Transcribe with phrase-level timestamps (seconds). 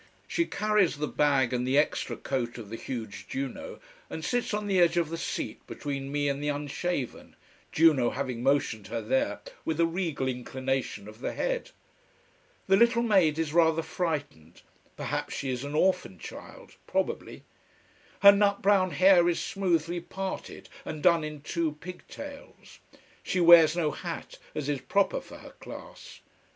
[0.27, 4.65] She carries the bag and the extra coat of the huge Juno, and sits on
[4.65, 7.35] the edge of the seat between me and the unshaven,
[7.71, 11.69] Juno having motioned her there with a regal inclination of the head.
[12.65, 14.63] The little maid is rather frightened.
[14.97, 17.43] Perhaps she is an orphan child probably.
[18.23, 22.79] Her nut brown hair is smoothly parted and done in two pigtails.
[23.21, 26.21] She wears no hat, as is proper for her class.